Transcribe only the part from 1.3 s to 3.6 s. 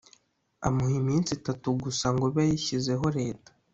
itatu gusa ngo abe yashyizeho leta